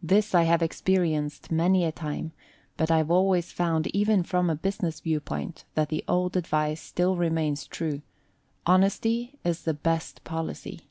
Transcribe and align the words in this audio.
This 0.00 0.36
I 0.36 0.44
have 0.44 0.62
experienced 0.62 1.50
many 1.50 1.84
a 1.84 1.90
time, 1.90 2.30
but 2.76 2.92
I 2.92 2.98
have 2.98 3.10
always 3.10 3.50
found 3.50 3.88
even 3.88 4.22
from 4.22 4.46
the 4.46 4.54
business 4.54 5.00
view 5.00 5.18
point 5.18 5.64
that 5.74 5.88
the 5.88 6.04
old 6.06 6.36
advice 6.36 6.80
still 6.80 7.16
remains 7.16 7.66
true, 7.66 8.02
"Honesty 8.66 9.36
is 9.42 9.62
the 9.64 9.74
best 9.74 10.22
policy." 10.22 10.82